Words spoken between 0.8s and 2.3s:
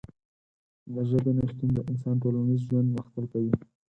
د ژبې نشتون د انسان